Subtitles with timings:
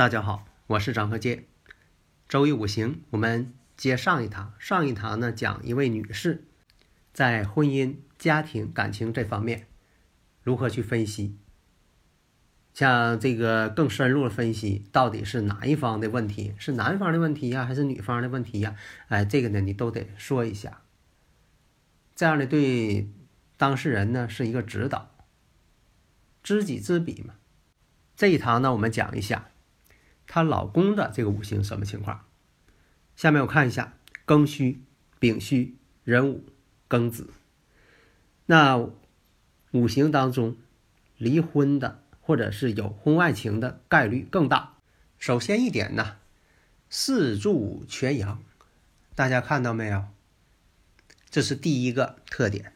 [0.00, 1.44] 大家好，我是张和介。
[2.26, 4.54] 周易五行，我们接上一堂。
[4.58, 6.48] 上一堂呢，讲一位女士
[7.12, 9.66] 在婚姻、家庭、感情这方面
[10.42, 11.36] 如何去分析。
[12.72, 16.54] 像这个更深入的分析，到底是哪一方的问题？
[16.56, 18.74] 是男方的问题呀，还是女方的问题呀？
[19.08, 20.80] 哎，这个呢，你都得说一下。
[22.14, 23.06] 这样的对
[23.58, 25.10] 当事人呢是一个指导，
[26.42, 27.34] 知己知彼嘛。
[28.16, 29.50] 这一堂呢，我们讲一下。
[30.32, 32.24] 她老公的这个五行什么情况？
[33.16, 34.84] 下面我看一下庚戌、
[35.18, 36.44] 丙戌、壬午、
[36.88, 37.30] 庚子。
[38.46, 38.78] 那
[39.72, 40.56] 五行当中，
[41.18, 44.76] 离婚的或者是有婚外情的概率更大。
[45.18, 46.18] 首先一点呢，
[46.88, 48.40] 四柱全阳，
[49.16, 50.04] 大家看到没有？
[51.28, 52.72] 这是第一个特点。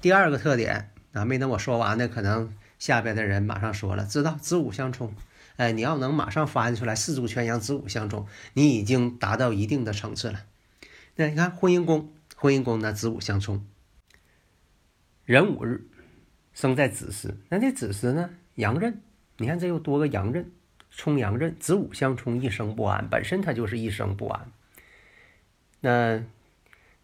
[0.00, 5.12] 第二个特点啊，没等我说完呢，可能下边的人马上说了，知道子午相冲。
[5.60, 10.46] 哎，你要能马上发现出来四柱全阳、子午相冲，你已经达到一定的层次了。
[11.16, 13.66] 那你看婚姻宫，婚姻宫呢子午相冲，
[15.26, 15.86] 壬午日
[16.54, 19.02] 生在子时，那这子时呢阳刃，
[19.36, 20.50] 你看这又多个阳刃，
[20.90, 24.50] 冲阳刃，子午相冲，一生不安，本身它就是一生不安。
[25.80, 26.24] 那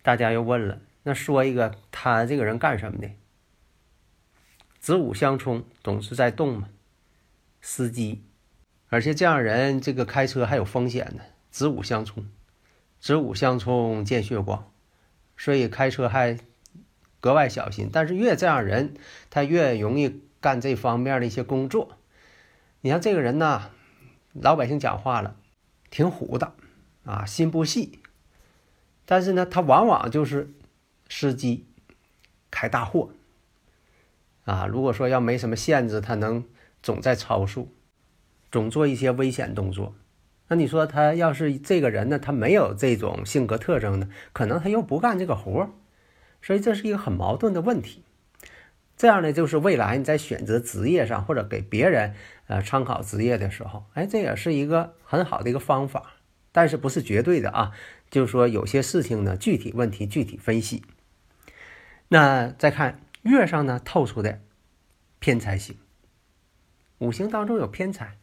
[0.01, 3.11] 大家又问了，那说一个他这个人干什么的？
[4.79, 6.71] 子午相冲，总是在动嘛，
[7.61, 8.23] 司机。
[8.89, 11.23] 而且这样人，这个开车还有风险呢。
[11.51, 12.27] 子午相冲，
[13.01, 14.71] 子午相冲见血光，
[15.37, 16.39] 所以开车还
[17.19, 17.89] 格外小心。
[17.93, 18.95] 但是越这样人，
[19.31, 21.97] 他越容易干这方面的一些工作。
[22.83, 23.71] 你像这个人呢，
[24.35, 25.37] 老百姓讲话了，
[25.91, 26.53] 挺虎的
[27.05, 27.99] 啊，心不细。
[29.05, 30.53] 但是呢，他往往就是
[31.09, 31.67] 司机
[32.51, 33.11] 开大货
[34.45, 34.67] 啊。
[34.67, 36.45] 如果说要没什么限制，他能
[36.83, 37.73] 总在超速。
[38.57, 39.95] 总做一些危险动作，
[40.49, 42.19] 那你说他要是这个人呢？
[42.19, 45.69] 他没有这种性格特征呢，可能他又不干这个活儿
[46.41, 48.03] 所以这是一个很矛盾的问题。
[48.97, 52.15] 这样呢，就是未来你在选择职业上或者给别人
[52.47, 56.15] 呃参考职业的时候，哎，这也是一个很好的一个方法，
[56.51, 57.73] 但是不是绝对的啊？
[58.09, 60.83] 就是说有些事情呢，具体问题具体分析。
[62.09, 64.41] 那再看月上呢透出的
[65.19, 65.77] 偏财星，
[66.97, 68.17] 五行当中有偏财。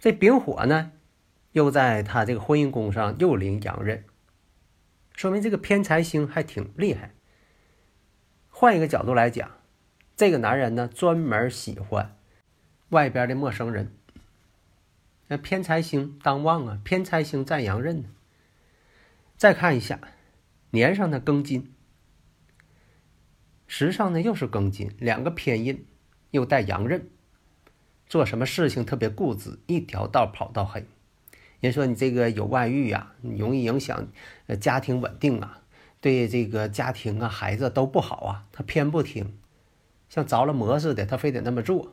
[0.00, 0.92] 这丙火呢，
[1.52, 4.02] 又在他这个婚姻宫上又临阳刃，
[5.14, 7.12] 说明这个偏财星还挺厉害。
[8.48, 9.58] 换一个角度来讲，
[10.16, 12.16] 这个男人呢专门喜欢
[12.88, 13.94] 外边的陌生人。
[15.28, 18.08] 那偏财星当旺啊，偏财星占阳刃呢。
[19.36, 20.00] 再看一下
[20.70, 21.74] 年上的庚金，
[23.66, 25.86] 时上呢又是庚金，两个偏印
[26.30, 27.10] 又带阳刃。
[28.10, 30.84] 做什么事情特别固执，一条道跑到黑。
[31.60, 34.08] 人说你这个有外遇呀，容易影响
[34.60, 35.60] 家庭稳定啊，
[36.00, 38.46] 对这个家庭啊、孩子都不好啊。
[38.50, 39.38] 他偏不听，
[40.08, 41.92] 像着了魔似的，他非得那么做，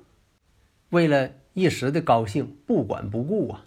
[0.89, 3.65] 为了一时的高兴，不管不顾啊。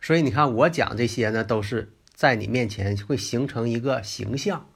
[0.00, 4.66] 所以你看我讲这些呢，都是在你面前会形成一个形象，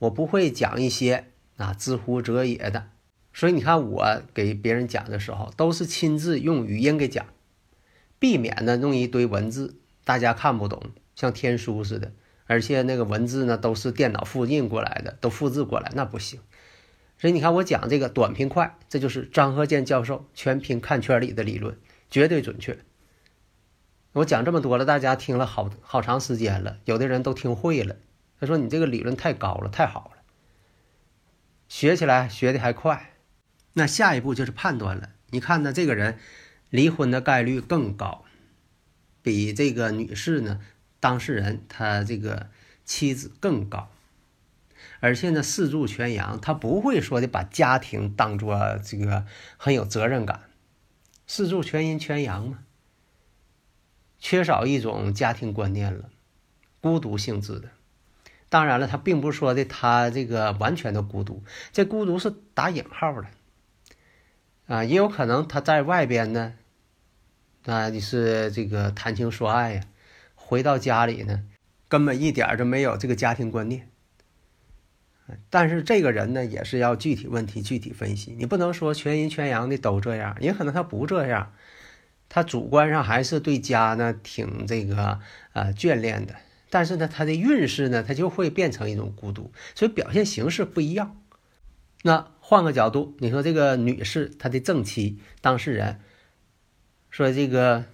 [0.00, 1.26] 我不会讲一些
[1.56, 2.88] 啊知乎者也的。
[3.38, 7.24] 所以你看，我给别人讲的时候，都是亲自用语音给讲，
[8.18, 12.10] 避免呢弄一堆文字，大家看不懂，像天书似的。
[12.48, 16.40] 而且那个文字呢，都是电脑复印过来的，都复制过来，那不行。
[17.16, 21.78] 所以你看我讲这个短平快，这就是张鹤健教授全凭看圈里的理论，
[22.10, 22.76] 绝对准确。
[24.14, 27.94] 我讲这么多了，大家听了好好长时间了，有的人都听会了。
[28.40, 30.22] 他说你这个理论太高了，太好了，
[31.68, 33.12] 学起来学的还快。
[33.72, 35.10] 那下一步就是判断了。
[35.30, 36.18] 你看呢，这个人
[36.70, 38.24] 离婚的概率更高，
[39.22, 40.60] 比这个女士呢，
[41.00, 42.48] 当事人他这个
[42.84, 43.90] 妻子更高。
[45.00, 49.26] 而且呢，四柱全阳，他不会说的把家庭当做这个
[49.56, 50.42] 很有责任感。
[51.26, 52.58] 四柱全阴全阳嘛，
[54.18, 56.08] 缺少一种家庭观念了，
[56.80, 57.68] 孤独性质的。
[58.48, 63.28] 当然了，他并不是说的他这个完全的孤独，这孤独是打引号的
[64.68, 66.52] 啊，也有可能他在外边呢，
[67.64, 69.80] 啊，你是这个谈情说爱呀，
[70.34, 71.42] 回到家里呢，
[71.88, 73.88] 根本一点就没有这个家庭观念。
[75.48, 81.54] 但是这个人呢，也是要具体问题具体分析，你不能说全阴全阳的都这样，也可能他不这样，
[82.28, 85.18] 他主观上还是对家呢挺这个
[85.54, 86.34] 呃眷恋的。
[86.68, 91.18] 但是呢，他的运势呢，他就会变成一种孤独，所以表现形式不一样。
[92.02, 96.00] 那换个角度，你说这个女士她的正妻当事人
[97.10, 97.84] 说这个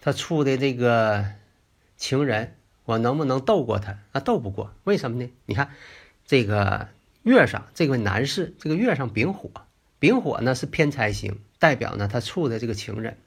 [0.00, 1.26] 她处的这个
[1.96, 3.98] 情人，我能不能斗过他？
[4.12, 5.30] 那斗不过，为什么呢？
[5.46, 5.70] 你看
[6.24, 6.88] 这个
[7.22, 9.50] 月上这位男士，这个月上丙火，
[9.98, 13.18] 丙火呢是偏财星，代表呢他处的这个情人。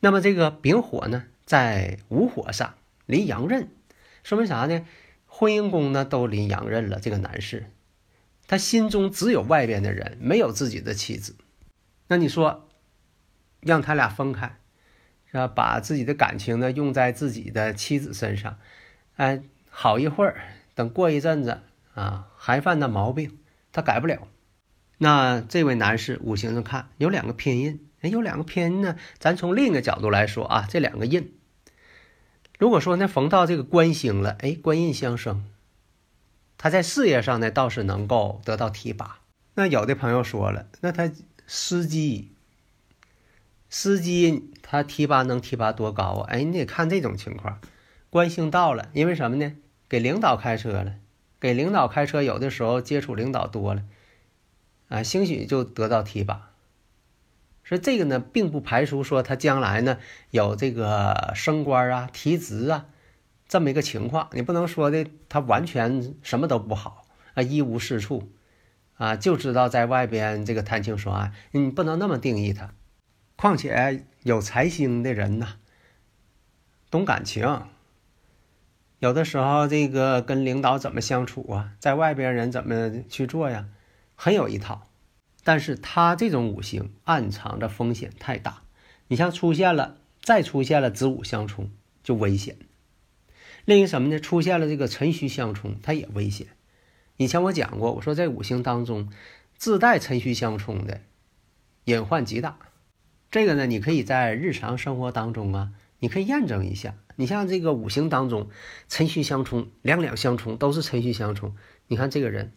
[0.00, 2.74] 那么这个丙火呢在午火上
[3.04, 3.68] 离阳刃。
[4.22, 4.86] 说明啥呢？
[5.26, 7.66] 婚姻宫呢都临阳刃了，这个男士，
[8.50, 11.36] 他心中只有外边的人，没有自己的妻子。
[12.08, 12.68] 那你说，
[13.60, 14.58] 让他俩分开，
[15.26, 15.46] 是吧？
[15.46, 18.58] 把自己的感情呢用在自己的妻子身上，
[19.14, 20.42] 哎，好一会儿，
[20.74, 21.60] 等过一阵子
[21.94, 23.38] 啊，还犯那毛病，
[23.70, 24.26] 他改不了。
[24.98, 28.96] 那这位男士五行上看有两个偏印，哎，有两个偏印呢。
[29.20, 31.38] 咱从另一个角度来说啊，这两个印。
[32.58, 35.44] 如果说那，逢到这个官星了，哎，官印相生，
[36.62, 39.20] 他在事业上呢倒是能够得到提拔。
[39.54, 41.10] 那有的朋友说了，那他
[41.46, 42.32] 司机，
[43.70, 46.26] 司机他提拔能提拔多高啊？
[46.28, 47.58] 哎，你得看这种情况，
[48.10, 49.56] 官星到了，因为什么呢？
[49.88, 50.96] 给领导开车了，
[51.40, 53.84] 给领导开车，有的时候接触领导多了，
[54.90, 56.50] 啊，兴许就得到提拔。
[57.64, 59.96] 所以这个呢，并不排除说他将来呢
[60.30, 62.84] 有这个升官啊、提职啊
[63.50, 64.28] 这么一个情况。
[64.32, 67.04] 你不能说的他完全什么都不好
[67.34, 68.30] 啊，一无是处
[68.94, 71.32] 啊，就知道在外边这个谈情说爱。
[71.50, 72.72] 你不能那么定义他。
[73.34, 75.56] 况且有财星的人呢，
[76.92, 77.64] 懂感情，
[79.00, 83.66] 有的时候这个跟领导怎么相处啊，在外边人怎么去做呀，
[84.14, 84.86] 很有一套。
[85.42, 88.62] 但是他这种五行暗藏着风险太大，
[89.08, 91.72] 你像出现了，再出现了子午相冲
[92.04, 92.56] 就危险。
[93.64, 94.18] 另一什么呢？
[94.18, 96.48] 出现了这个辰戌相冲，它也危险。
[97.16, 99.12] 以前我讲过，我说在五行当中
[99.56, 101.02] 自带辰戌相冲的
[101.84, 102.58] 隐患极大。
[103.30, 106.96] 这个呢，你可以在日常生活当中啊，你可以验证一下。
[107.16, 108.48] 你像这个五行当中
[108.88, 111.54] 辰戌相冲、两两相冲，都是辰戌相冲。
[111.86, 112.52] 你看这个人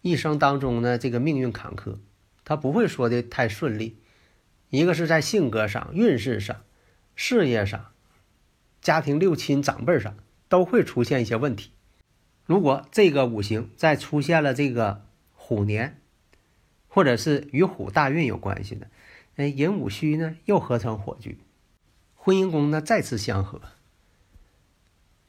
[0.00, 1.98] 一生当中呢，这个命运坎坷。
[2.44, 3.98] 他不会说的太顺利，
[4.68, 6.62] 一个是在性格上、运势上、
[7.14, 7.92] 事业上、
[8.80, 10.16] 家庭六亲长辈上
[10.52, 11.70] 都会出现一些问题。
[12.44, 15.98] 如果这个五行再出现了这个虎年，
[16.88, 18.88] 或者是与虎大运有关系的，
[19.36, 21.38] 哎，寅午戌呢又合成火局，
[22.14, 23.62] 婚姻宫呢再次相合，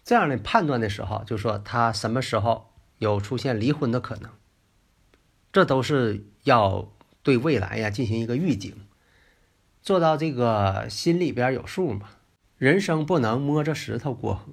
[0.04, 4.30] 这样的判断的时候，就说他什么时候有出现离婚的可能，
[5.54, 6.92] 这都是要。
[7.24, 8.76] 对未来呀进行一个预警，
[9.82, 12.10] 做到这个心里边有数嘛。
[12.58, 14.52] 人生不能摸着石头过河，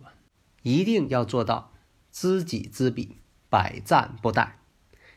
[0.63, 1.73] 一定要做到
[2.11, 3.17] 知己知彼，
[3.49, 4.53] 百战不殆。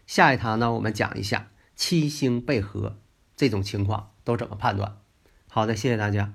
[0.06, 2.98] 下一堂呢，我们讲一下七星被合
[3.36, 4.98] 这种情况都怎么判断。
[5.50, 6.34] 好的，谢谢大家。